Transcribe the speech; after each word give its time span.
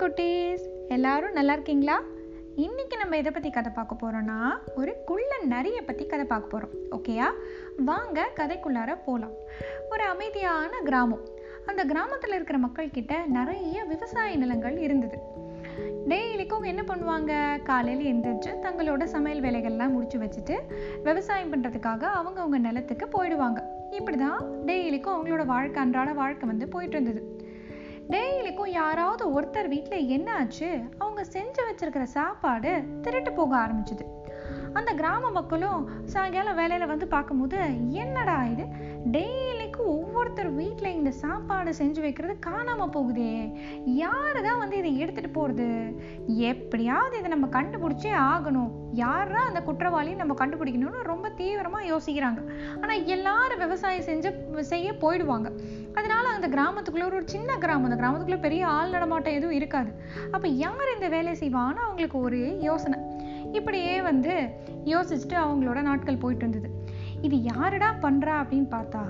குட்டீஸ் 0.00 0.64
எல்லாரும் 0.88 1.32
நல்லா 1.32 1.52
இருக்கீங்களா? 1.52 2.02
இன்னைக்கு 2.54 2.96
நம்ம 2.96 3.16
எதை 3.16 3.32
பற்றி 3.32 3.50
கதை 3.50 3.72
பார்க்க 3.74 3.94
போறோம்னா 4.02 4.36
ஒரு 4.74 4.96
குள்ள 5.04 5.30
நரியை 5.44 5.80
பற்றி 5.80 6.06
கதை 6.06 6.24
பார்க்க 6.24 6.52
போகிறோம் 6.52 6.74
ஓகேயா 6.96 7.28
வாங்க 7.84 8.28
கதைக்குள்ளார 8.36 8.96
போகலாம் 9.04 9.32
ஒரு 9.90 10.04
அமைதியான 10.04 10.80
கிராமம். 10.84 11.24
அந்த 11.66 11.84
கிராமத்தில் 11.84 12.34
இருக்கிற 12.34 12.58
மக்கள்கிட்ட 12.58 13.26
நிறைய 13.26 13.84
விவசாய 13.84 14.36
நிலங்கள் 14.36 14.76
இருந்தது. 14.78 15.18
டெய்லிக்கும் 16.08 16.68
என்ன 16.72 16.82
பண்ணுவாங்க? 16.82 17.62
காலையில் 17.62 18.06
எழுந்திரிச்சு 18.10 18.52
தங்களோட 18.62 19.04
சமையல் 19.04 19.44
வேலைகள்லாம் 19.46 19.90
முடிச்சு 19.90 20.18
வச்சுட்டு 20.18 20.56
விவசாயம் 21.02 21.52
பண்ணுறதுக்காக 21.52 22.02
அவங்க 22.20 22.40
அவங்க 22.40 22.58
நிலத்துக்கு 22.58 23.08
போயிடுவாங்க. 23.16 23.62
இப்படி 23.90 24.16
தான் 24.16 24.40
டெய்லிக்கும் 24.66 25.16
அவங்களோட 25.16 25.46
வாழ்க்கை 25.46 25.82
அன்றாட 25.82 26.12
வாழ்க்கை 26.12 26.48
வந்து 26.48 26.68
போயிட்டு 26.68 26.96
இருந்தது. 26.96 27.22
டெய்லிக்கும் 28.14 28.72
யாராவது 28.80 29.24
ஒருத்தர் 29.34 29.68
வீட்டில் 29.68 30.10
என்ன 30.16 30.34
ஆச்சு 30.34 30.68
அவங்க 30.98 31.24
செஞ்சு 31.24 31.62
வச்சிருக்கிற 31.68 32.02
சாப்பாடு 32.02 32.72
திருட்டு 33.02 33.32
போக 33.32 33.52
ஆரம்பிச்சுது. 33.56 34.04
அந்த 34.72 34.92
கிராம 34.92 35.30
மக்களும் 35.30 35.82
சாயங்காலம் 36.04 36.54
வேலையில் 36.54 36.86
வந்து 36.86 37.06
பார்க்கும்போது 37.06 37.58
என்னடா 37.90 38.44
இது? 38.44 38.64
டெய்லிக்கும் 39.14 39.90
ஒவ்வொருத்தர் 39.94 40.50
வீட்டில் 40.50 40.96
இந்த 40.98 41.10
சாப்பாடு 41.10 41.70
செஞ்சு 41.78 42.00
வைக்கிறது 42.00 42.34
காணாமல் 42.38 42.92
போகுதே. 42.96 43.32
யாரு 43.84 44.42
தான் 44.42 44.58
வந்து 44.58 44.76
இதை 44.76 44.90
எடுத்துகிட்டு 45.02 45.32
போகிறது 45.32 45.68
எப்படியாவது 46.26 47.18
இதை 47.18 47.30
நம்ம 47.30 47.46
கண்டுபிடிச்சே 47.46 48.12
ஆகணும். 48.32 48.70
யாரா 48.92 49.40
அந்த 49.46 49.60
குற்றவாளியை 49.60 50.16
நம்ம 50.16 50.34
கண்டுபிடிக்கணும்னு 50.34 51.02
ரொம்ப 51.12 51.28
தீவிரமாக 51.30 51.90
யோசிக்கிறாங்க. 51.92 52.42
ஆனால் 52.80 53.04
எல்லாரும் 53.04 53.58
விவசாயம் 53.58 54.08
செஞ்சு 54.10 54.32
செய்ய 54.60 54.92
போயிடுவாங்க. 54.92 55.50
அதனால 55.96 56.28
அந்த 56.28 56.48
கிராமத்துக்குள்ள 56.48 57.04
ஒரு 57.04 57.22
சின்ன 57.24 57.56
கிராமம் 57.56 57.90
அந்த 57.90 57.98
கிராமத்துக்குள்ள 58.02 58.40
பெரிய 58.40 58.66
ஆள் 58.66 58.90
நடமாட்டம் 58.90 59.32
எதுவும் 59.32 59.56
இருக்காது. 59.56 59.90
அப்போ 60.30 60.48
யார் 60.48 60.94
இந்த 60.94 61.08
வேலையை 61.08 61.36
செய்வான்னு 61.42 61.82
அவங்களுக்கு 61.86 62.18
ஒரு 62.20 62.58
யோசனை. 62.60 62.98
இப்படியே 63.52 64.02
வந்து 64.02 64.34
யோசிச்சுட்டு 64.84 65.36
அவங்களோட 65.44 65.82
நாட்கள் 65.82 66.16
போயிட்டு 66.16 66.46
இருந்தது. 66.46 66.85
இது 67.22 67.42
யாருடா 67.42 67.94
பண்ணுறா 68.02 68.34
அப்படின்னு 68.40 68.68
பார்த்தா 68.70 69.02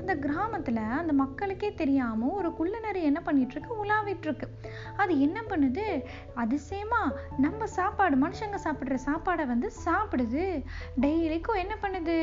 அந்த 0.00 0.14
கிராமத்தில் 0.24 0.80
அந்த 0.98 1.12
மக்களுக்கே 1.12 1.74
தெரியாமல் 1.74 2.30
ஒரு 2.30 2.52
குள்ளநரி 2.52 3.02
என்ன 3.02 3.22
பண்ணிகிட்ருக்கு 3.26 3.70
உலாவிட்டுருக்கு. 3.82 4.46
அது 4.96 5.20
என்ன 5.20 5.42
பண்ணுது? 5.50 6.04
அதிசயமாக 6.34 7.16
நம்ம 7.38 7.66
சாப்பாடு 7.66 8.16
மனுஷங்க 8.16 8.58
சாப்பிட்ற 8.64 8.94
சாப்பாடை 8.94 9.46
வந்து 9.46 9.70
சாப்பிடுது. 9.84 10.64
டெய்லிக்கும் 11.00 11.60
என்ன 11.62 11.76
பண்ணுது? 11.82 12.16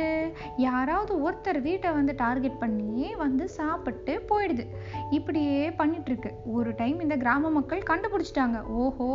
யாராவது 0.58 1.32
ஒருத்தர் 1.32 1.62
வீட்டை 1.62 1.92
வந்து 1.92 2.16
டார்கெட் 2.16 2.58
பண்ணி 2.58 3.14
வந்து 3.16 3.50
சாப்பிட்டு 3.50 4.26
போயிடுது. 4.30 4.66
இப்படியே 5.10 5.70
பண்ணிகிட்ருக்கு 5.70 6.32
ஒரு 6.44 6.74
டைம் 6.76 7.00
இந்த 7.00 7.18
கிராம 7.18 7.52
மக்கள் 7.58 7.90
கண்டுபிடிச்சிட்டாங்க. 7.92 8.62
ஓஹோ 8.64 9.10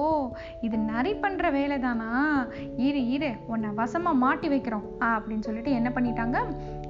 இது 0.60 0.78
நரி 0.78 1.12
பண்ணுற 1.14 1.52
வேலை 1.52 1.78
தானா 1.78 2.10
இரு 2.76 3.08
இரு 3.08 3.32
உன்னை 3.46 3.70
வசமாக 3.70 4.16
மாட்டி 4.16 4.48
வைக்கிறோம். 4.48 4.86
அப்படின்னு 5.00 5.40
சொல்லிட்டு 5.40 5.72
என்ன 5.72 5.96
பண்ணிட்டாங்க. 5.98 6.38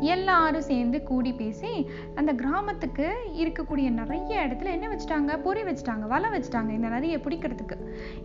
எல்லாரும் 0.00 0.60
சேர்ந்து 0.60 1.02
கூடி 1.02 1.32
பேசி 1.32 1.90
அந்த 2.14 2.32
கிராமத்துக்கு 2.32 3.16
இருக்கக்கூடிய 3.36 3.90
நிறைய 3.90 4.46
இடத்துல 4.46 4.64
என்ன 4.64 4.88
வச்சுட்டாங்க? 4.88 5.42
பொறி 5.42 5.62
வச்சுட்டாங்க 5.62 6.06
வலை 6.06 6.30
வச்சுட்டாங்க 6.30 6.70
இந்த 6.70 6.88
நரியை 6.88 7.18
பிடிக்கிறதுக்கு. 7.18 7.76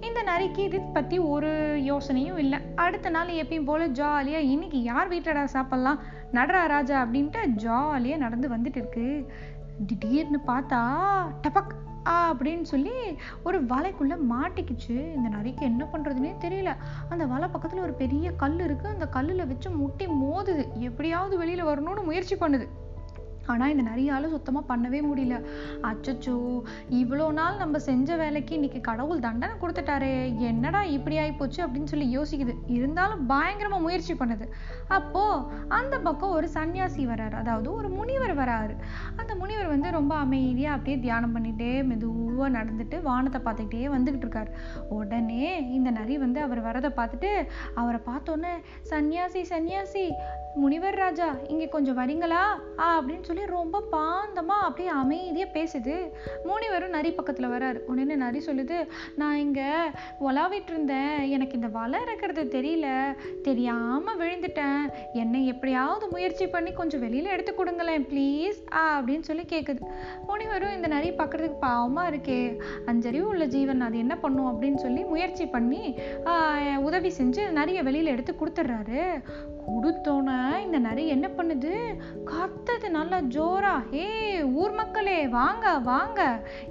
இந்த 0.02 0.24
நரிக்கு 0.24 0.58
இது 0.58 0.82
பத்தி 0.82 1.18
ஒரு 1.18 1.50
யோசனையும் 1.86 2.38
இல்லை. 2.38 2.60
அடுத்த 2.76 3.10
நாள் 3.10 3.28
எப்பயும் 3.28 3.66
போல 3.66 3.88
ஜாலியா 3.88 4.38
இன்னைக்கு 4.38 4.84
யார் 4.84 5.12
வீட்டிலடா 5.12 5.44
சாப்பிடலாம்? 5.44 6.00
நடரா 6.34 6.68
ராஜா 6.68 7.04
அப்படின்ட்டு 7.04 7.50
ஜாலியா 7.58 8.18
நடந்து 8.18 8.50
வந்துட்டு 8.50 8.78
இருக்கு. 8.78 9.32
திடீர்னு 9.88 10.40
பார்த்தா 10.48 10.82
டபக் 11.42 11.74
ஆ 12.08 12.34
அப்படின்னு 12.34 12.62
சொல்லி 12.62 12.96
ஒரு 13.44 13.64
வலைக்குள்ள 13.64 14.16
மாட்டிக்கிச்சு. 14.32 14.96
இந்த 15.16 15.30
நரிக்கு 15.38 15.62
என்ன 15.62 15.88
பண்றதுன்னே 15.94 16.34
தெரியல. 16.46 16.76
அந்த 17.10 17.26
வலை 17.26 17.50
பக்கத்துல 17.50 17.80
ஒரு 17.80 17.94
பெரிய 17.94 18.32
கல் 18.32 18.60
இருக்கு. 18.60 18.88
அந்த 18.88 19.10
கல்லுல 19.14 19.48
வச்சு 19.48 19.72
முட்டி 19.72 20.08
மோதுது. 20.08 20.66
எப்படியாவது 20.80 21.42
வெளியில 21.44 21.68
வரணும்னு 21.72 22.04
முயற்சி 22.04 22.36
பண்ணுது. 22.36 22.68
ஆனால் 23.46 23.70
இந்த 23.70 23.84
நரியால 23.90 24.28
சுத்தமாக 24.30 24.76
பண்ணவே 24.76 25.00
முடியல. 25.08 25.38
அச்சச்சோ 25.82 26.36
இவ்வளோ 26.90 27.32
நாள் 27.32 27.58
நம்ம 27.58 27.80
செஞ்ச 27.80 28.16
வேலைக்கு 28.16 28.54
இன்னைக்கு 28.56 28.82
கடவுள் 28.82 29.20
தண்டனை 29.20 29.56
கொடுத்துட்டாரே. 29.62 30.38
என்னடா 30.38 30.84
இப்படி 30.84 31.18
ஆயிப்போச்சு 31.18 31.60
அப்படின்னு 31.64 31.84
சொல்லி 31.84 32.18
யோசிக்குது. 32.18 32.54
இருந்தாலும் 32.68 33.30
பயங்கரமா 33.30 33.80
முயற்சி 33.80 34.14
பண்ணுது. 34.14 34.46
அப்போ 34.88 35.52
அந்த 35.68 36.00
பக்கம் 36.00 36.30
ஒரு 36.30 36.50
சன்னியாசி 36.54 37.04
வராரு 37.12 37.32
அதாவது 37.32 37.74
ஒரு 37.74 37.90
முனிவர் 37.90 38.38
வராரு 38.38 38.76
அந்த 39.16 39.36
முனிவர் 39.36 39.63
வந்து 39.68 39.92
ரொம்ப 39.92 40.16
அமைதியா 40.16 40.72
அப்படியே 40.72 40.98
தியானம் 41.00 41.36
பண்ணிட்டே 41.36 41.84
மெதுவாக 41.84 42.50
நடந்துட்டு 42.58 43.02
வானத்தை 43.02 43.42
பார்த்துக்கிட்டே 43.42 43.90
வந்துகிட்டு 43.96 44.26
இருக்காரு. 44.26 44.52
உடனே 44.90 45.68
இந்த 45.68 45.92
நரி 45.92 46.18
வந்து 46.18 46.42
அவர் 46.42 46.62
வரதை 46.64 46.92
பார்த்துட்டு 47.00 47.32
அவரை 47.74 48.00
பார்த்தோன்னே 48.06 48.54
சன்னியாசி 48.90 49.44
சன்னியாசி 49.50 50.06
முனிவர் 50.56 50.96
ராஜா 50.96 51.36
இங்க 51.48 51.66
கொஞ்சம் 51.66 51.98
வரீங்களா? 51.98 52.42
ஆ 52.80 53.02
அப்படின்னு 53.02 53.22
சொல்லி 53.22 53.46
ரொம்ப 53.46 53.84
பாந்தமா 53.92 54.58
அப்படியே 54.62 54.90
அமைதியா 54.90 55.46
பேசுது. 55.46 56.10
முனிவரும் 56.44 56.90
நரி 56.90 57.10
பக்கத்துல 57.10 57.48
வராரு. 57.56 57.80
உடனே 57.86 58.16
நரி 58.16 58.40
சொல்லுது 58.46 58.88
நான் 59.16 59.36
இங்க 59.36 59.62
உலாவிட்டு 60.20 60.70
இருந்தேன். 60.70 61.30
எனக்கு 61.30 61.54
இந்த 61.54 61.68
வலை 61.68 62.02
இருக்கிறது 62.02 62.62
தெரியல. 62.62 63.16
தெரியாம 63.42 64.14
விழுந்துட்டேன். 64.14 64.86
என்னை 65.14 65.48
எப்படியாவது 65.48 66.08
முயற்சி 66.10 66.48
பண்ணி 66.48 66.72
கொஞ்சம் 66.72 67.02
வெளியில 67.02 67.24
எடுத்து 67.24 67.56
கொடுங்களேன் 67.56 68.06
ப்ளீஸ் 68.06 68.60
ஆ 68.74 69.02
அப்படின்னு 69.02 69.20
சொல்லி 69.20 69.46
கேக்குது. 69.54 69.82
முனிவரும் 70.28 70.74
இந்த 70.74 70.88
நரி 70.88 71.12
பார்க்குறதுக்கு 71.12 71.56
பாவமா 71.62 72.04
இருக்கே. 72.10 72.60
அஞ்சறிவு 72.86 73.22
உள்ள 73.22 73.46
ஜீவன் 73.46 73.82
அது 73.82 73.98
என்ன 73.98 74.16
பண்ணும் 74.16 74.62
அப்படின்னு 74.62 74.76
சொல்லி 74.76 75.04
முயற்சி 75.04 75.46
பண்ணி 75.46 76.00
ஆஹ் 76.26 76.78
உதவி 76.78 77.14
செஞ்சு 77.18 77.50
நரியை 77.50 77.84
வெளியில 77.84 78.06
எடுத்து 78.06 78.36
கொடுத்துட்றாரு. 78.40 79.24
கொடுத்தோன்னே 79.68 80.38
இந்த 80.66 80.78
நரி 80.86 81.04
என்ன 81.08 81.28
பண்ணுது? 81.38 81.72
கத்துது 82.32 82.88
நல்லா 82.98 83.18
ஜோரா. 83.36 83.74
ஹே 83.92 84.06
ஊர் 84.62 84.74
மக்களே 84.80 85.28
வாங்க 85.38 85.80
வாங்க. 85.90 86.22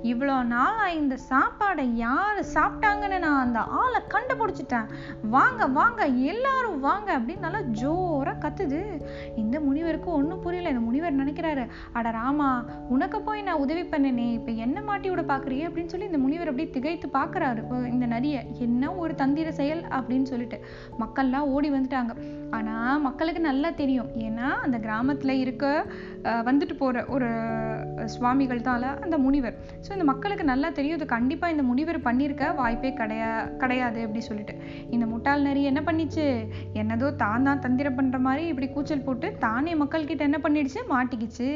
இவ்வளோ 0.02 0.36
நாளா 0.54 0.86
இந்த 1.00 1.16
சாப்பாடை 1.30 1.84
யார் 2.04 2.40
சாப்பிட்டாங்கன்னு 2.54 3.18
நான் 3.26 3.42
அந்த 3.44 3.60
ஆளை 3.82 4.00
கண்டுபிடிச்சிட்டேன். 4.14 4.90
வாங்க 5.36 5.66
வாங்க 5.78 6.02
எல்லாரும் 6.32 6.78
வாங்க 6.80 7.08
அப்படின்னு 7.18 7.46
நல்லா 7.46 7.62
ஜோரா 7.82 8.34
கத்துது. 8.44 8.80
இந்த 9.42 9.56
முனிவருக்கு 9.60 10.10
ஒன்றும் 10.18 10.44
புரியல. 10.46 10.72
இந்த 10.74 10.84
முனிவர் 10.88 11.20
நினைக்கிறாரு 11.22 11.66
அட 11.92 12.10
ராமா 12.10 12.50
உனக்கு 12.88 13.20
போய் 13.20 13.46
நான் 13.48 13.62
உதவி 13.66 13.82
பண்ணனே. 13.82 14.28
இப்போ 14.38 14.52
என்ன 14.66 14.80
மாட்டி 14.90 15.10
விட 15.10 15.24
பார்க்குறியே 15.32 15.66
அப்படின்னு 15.68 15.92
சொல்லி 15.94 16.10
இந்த 16.12 16.18
முனிவர் 16.18 16.50
அப்படியே 16.52 16.70
திகைத்து 16.78 17.08
பார்க்குறாரு 17.18 17.60
இந்த 17.94 18.06
நரியை 18.06 18.42
என்ன 18.68 18.92
ஒரு 18.94 19.14
தந்திர 19.14 19.50
செயல்? 19.52 19.84
அப்படின்னு 19.98 20.22
சொல்லிட்டு 20.22 20.58
மக்கள்லாம் 21.02 21.50
ஓடி 21.56 21.70
வந்துட்டாங்க. 21.70 22.14
ஆனால் 22.52 23.00
மக்களுக்கு 23.00 23.40
நல்லா 23.40 23.68
தெரியும் 23.72 24.10
ஏன்னா 24.22 24.48
அந்த 24.62 24.76
கிராமத்தில் 24.78 25.34
இருக்க 25.34 25.64
வந்துட்டு 26.42 26.74
போகிற 26.74 27.04
ஒரு 27.08 27.28
சுவாமிகள் 28.06 28.60
தான் 28.60 28.84
அந்த 29.02 29.16
முனிவர் 29.18 29.56
ஸோ 29.80 29.90
இந்த 29.92 30.04
மக்களுக்கு 30.04 30.44
நல்லா 30.44 30.68
தெரியும் 30.70 30.98
இது 30.98 31.06
கண்டிப்பாக 31.06 31.54
இந்த 31.54 31.62
முனிவர் 31.62 31.98
பண்ணியிருக்க 32.02 32.50
வாய்ப்பே 32.54 32.90
கிடையா 32.92 33.30
கிடையாது 33.56 34.00
அப்படி 34.02 34.20
சொல்லிட்டு 34.20 34.54
இந்த 34.90 35.04
முட்டாள் 35.06 35.42
நரி 35.42 35.62
என்ன 35.62 35.80
பண்ணிச்சு 35.82 36.26
என்னதோ 36.74 37.08
தான் 37.16 37.42
தான் 37.42 37.60
தந்திரம் 37.60 37.98
பண்ணுற 37.98 38.18
மாதிரி 38.18 38.44
இப்படி 38.48 38.68
கூச்சல் 38.68 39.04
போட்டு 39.04 39.28
தானே 39.38 39.74
மக்கள்கிட்ட 39.74 40.22
என்ன 40.22 40.40
பண்ணிடுச்சு 40.42 40.82
மாட்டிக்கிச்சு 40.90 41.48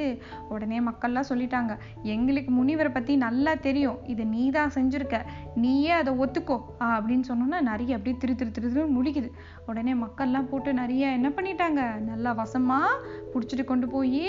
உடனே 0.49 0.81
மக்கள்லாம் 0.81 1.29
சொல்லிட்டாங்க 1.29 1.73
எங்களுக்கு 2.07 2.53
முனிவரை 2.53 2.93
பற்றி 2.93 3.17
நல்லா 3.17 3.55
தெரியும் 3.61 4.01
இது 4.07 4.25
நீ 4.27 4.45
தான் 4.51 4.75
செஞ்சுருக்க 4.77 5.19
நீயே 5.57 5.93
அதை 5.93 6.13
ஒத்துக்கோ 6.19 6.59
அப்படின்னு 6.89 7.27
சொன்னோன்னா 7.29 7.61
நிறைய 7.63 7.97
அப்படியே 7.97 8.17
திரு 8.19 8.35
திரு 8.35 8.51
திரு 8.51 8.71
திரு 8.71 8.87
முடிக்குது 8.97 9.31
உடனே 9.67 9.95
மக்கள்லாம் 9.97 10.51
போட்டு 10.51 10.71
நிறையா 10.87 11.09
என்ன 11.19 11.29
பண்ணிட்டாங்க? 11.37 11.83
நல்லா 12.09 12.31
வசமாக 12.41 12.99
பிடிச்சிட்டு 13.31 13.65
கொண்டு 13.71 13.87
போய் 13.95 14.29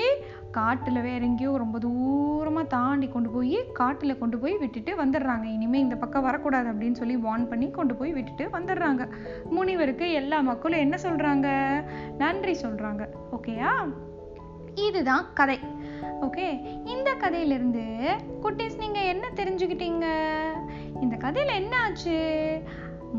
காட்டில் 0.55 1.03
வேற 1.07 1.19
எங்கேயோ 1.27 1.51
ரொம்ப 1.61 1.77
தூரமாக 1.83 2.71
தாண்டி 2.75 3.07
கொண்டு 3.15 3.29
போய் 3.33 3.57
காட்டில் 3.79 4.19
கொண்டு 4.21 4.37
போய் 4.43 4.55
விட்டுட்டு 4.61 4.93
வந்துடுறாங்க. 5.01 5.45
இனிமேல் 5.55 5.83
இந்த 5.85 5.97
பக்கம் 6.03 6.25
வரக்கூடாது 6.27 6.71
அப்படின்னு 6.71 6.99
சொல்லி 7.01 7.17
வார்ன் 7.25 7.47
பண்ணி 7.51 7.67
கொண்டு 7.77 7.95
போய் 7.99 8.15
விட்டுட்டு 8.17 8.47
வந்துடுறாங்க. 8.57 9.05
முனிவருக்கு 9.57 10.07
எல்லா 10.21 10.39
மக்களும் 10.49 10.83
என்ன 10.85 10.97
சொல்கிறாங்க 11.05 11.47
நன்றி 12.23 12.55
சொல்கிறாங்க 12.65 13.05
ஓகேயா 13.37 13.73
இதுதான் 14.87 15.25
கதை. 15.33 15.59
ஓகே 16.25 16.47
இந்த 16.95 17.09
கதையிலிருந்து 17.23 17.85
குட்டீஸ் 18.43 18.81
நீங்கள் 18.83 19.09
என்ன 19.13 19.25
தெரிஞ்சுக்கிட்டீங்க? 19.39 20.07
இந்த 21.03 21.15
கதையில் 21.23 21.57
என்ன 21.61 21.73
ஆச்சு? 21.85 22.19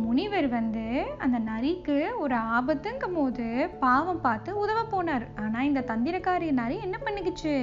முனிவர் 0.02 0.48
வந்து 0.48 1.06
அந்த 1.18 1.38
நரிக்கு 1.38 1.96
ஒரு 2.18 2.36
ஆபத்துங்கும் 2.36 3.14
போது 3.14 3.68
பாவம் 3.80 4.20
பார்த்து 4.20 4.58
உதவ 4.58 4.80
போனார். 4.90 5.26
ஆனா 5.36 5.62
இந்த 5.62 5.84
தந்திரக்காரி 5.86 6.52
நரி 6.52 6.76
என்ன 6.80 6.98
பண்ணிக்கிச்சு? 7.04 7.54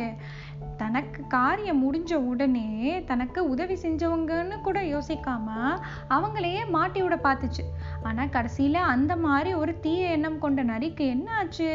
தனக்கு 0.82 1.22
காரியம் 1.36 1.82
முடிஞ்ச 1.84 2.14
உடனே 2.32 2.70
தனக்கு 3.10 3.40
உதவி 3.54 3.76
செஞ்சவங்கன்னு 3.84 4.58
கூட 4.68 4.80
யோசிக்காம 4.94 5.48
அவங்களையே 6.16 6.62
மாட்டி 6.76 7.00
விட 7.02 7.16
பார்த்துச்சு. 7.28 7.64
ஆனால் 8.08 8.32
கடைசியில் 8.36 8.80
அந்த 8.94 9.14
மாதிரி 9.26 9.54
ஒரு 9.62 9.74
தீய 9.86 10.16
எண்ணம் 10.16 10.40
கொண்ட 10.44 10.64
நரிக்கு 10.72 11.06
என்ன 11.16 11.28
ஆச்சு 11.42 11.70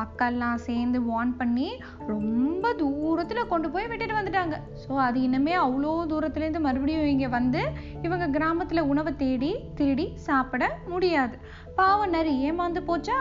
மக்கள்லாம் 0.00 0.64
சேர்ந்து 0.68 1.00
வார்ன் 1.10 1.34
பண்ணி 1.40 1.68
ரொம்ப 2.12 2.72
தூரத்தில் 2.82 3.50
கொண்டு 3.52 3.70
போய் 3.70 3.90
விட்டுட்டு 3.92 4.18
வந்துட்டாங்க. 4.20 4.58
ஸோ 4.84 4.92
அது 5.06 5.20
இன்னுமே 5.28 5.54
அவ்வளோ 5.64 5.92
தூரத்துலேருந்து 6.12 6.66
மறுபடியும் 6.68 7.12
இங்கே 7.14 7.30
வந்து 7.38 7.62
இவங்க 8.02 8.28
கிராமத்தில் 8.38 8.88
உணவை 8.92 9.14
தேடி 9.24 9.52
திருடி 9.80 10.08
சாப்பிட 10.28 10.64
முடியாது. 10.94 11.36
பாவம் 11.78 12.12
நரி 12.16 12.30
ஏமாந்து 12.48 12.80
போச்சா? 12.90 13.18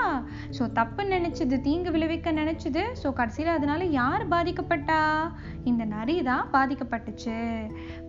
ஸோ 0.57 0.63
தப்பு 0.79 1.03
நினைச்சது 1.15 1.55
தீங்கு 1.61 1.89
விளைவிக்க 1.95 2.31
நினைச்சது. 2.41 2.83
ஸோ 3.01 3.07
கடைசியில் 3.13 3.55
அதனால 3.55 3.83
யார் 3.99 4.23
பாதிக்கப்பட்டா? 4.35 4.99
China 5.05 5.31
இந்த 5.71 5.83
நரி 5.95 6.15
தான் 6.29 6.49
பாதிக்கப்பட்டுச்சு. 6.53 7.37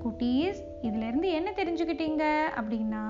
குட்டீஸ் 0.03 0.61
இதுல 0.87 1.07
இருந்து 1.11 1.29
என்ன 1.39 1.49
தெரிஞ்சுக்கிட்டீங்க? 1.61 2.25
அப்படின்னா 2.59 3.05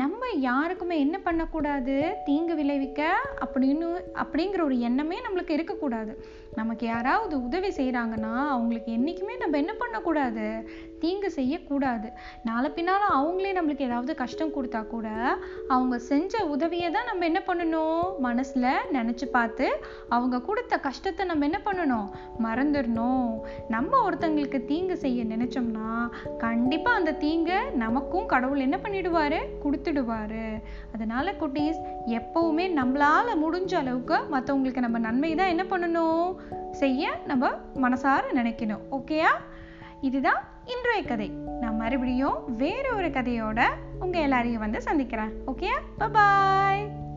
நம்ம 0.00 0.28
யாருக்குமே 0.48 0.96
என்ன 1.04 1.16
பண்ணக்கூடாது? 1.18 1.96
தீங்கு 2.26 2.54
விளைவிக்க 2.54 3.00
அப்படின்னு 3.44 3.86
அப்படிங்கிற 4.22 4.60
ஒரு 4.68 4.76
எண்ணமே 4.88 5.16
நம்மளுக்கு 5.26 5.56
இருக்கக்கூடாது. 5.56 6.12
நமக்கு 6.54 6.84
யாராவது 6.86 7.34
உதவி 7.46 7.70
செய்கிறாங்கன்னா 7.78 8.32
அவங்களுக்கு 8.54 8.90
என்றைக்குமே 8.92 9.34
நம்ம 9.36 9.56
என்ன 9.56 9.72
பண்ணக்கூடாது? 9.78 10.46
தீங்கு 11.02 11.30
செய்யக்கூடாது. 11.30 12.08
நாளை 12.48 12.70
பின்னால் 12.70 13.14
அவங்களே 13.18 13.52
நம்மளுக்கு 13.58 13.86
ஏதாவது 13.88 14.14
கஷ்டம் 14.22 14.54
கொடுத்தா 14.56 14.80
கூட 14.86 15.08
அவங்க 15.74 15.98
செஞ்ச 16.10 16.42
உதவியை 16.54 16.90
தான் 16.90 17.08
நம்ம 17.10 17.24
என்ன 17.30 17.42
பண்ணணும்? 17.46 18.18
மனசில் 18.18 18.68
நினச்சி 18.96 19.28
பார்த்து 19.36 19.68
அவங்க 20.08 20.42
கொடுத்த 20.48 20.78
கஷ்டத்தை 20.88 21.26
நம்ம 21.26 21.44
என்ன 21.50 21.60
பண்ணணும்? 21.68 22.08
மறந்துடணும். 22.46 23.28
நம்ம 23.70 24.10
ஒருத்தங்களுக்கு 24.10 24.64
தீங்கு 24.64 24.96
செய்ய 24.96 25.24
நினைச்சோம்னா 25.24 26.10
கண்டிப்பாக 26.38 26.96
அந்த 26.96 27.12
தீங்கை 27.12 27.70
நமக்கும் 27.70 28.26
கடவுள் 28.26 28.58
என்ன 28.58 28.78
பண்ணிடுவாரு? 28.82 29.38
கொடுத்துடுவாரு. 29.64 30.62
அதனால 30.94 31.32
குட்டீஸ் 31.32 31.80
எப்பவுமே 32.06 32.70
நம்மளால 32.76 33.28
முடிஞ்ச 33.44 33.74
அளவுக்கு 33.74 34.14
மற்றவங்களுக்கு 34.14 34.78
நம்ம 34.78 34.98
நன்மை 34.98 35.34
தான் 35.34 35.48
என்ன 35.48 35.64
பண்ணணும்? 35.64 36.34
செய்ய 36.72 37.12
நம்ம 37.26 37.50
மனசார 37.74 38.20
நினைக்கணும். 38.34 38.80
ஓகேயா? 38.92 39.32
இதுதான் 40.00 40.44
இன்றைய 40.64 41.02
கதை. 41.04 41.28
நான் 41.60 41.76
மறுபடியும் 41.76 42.56
வேற 42.56 42.94
ஒரு 42.94 43.08
கதையோட 43.08 43.62
உங்க 44.00 44.18
எல்லாரையும் 44.18 44.60
வந்து 44.60 44.82
சந்திக்கிறேன். 44.82 45.30
Okay 45.46 45.68
bye 46.12 47.08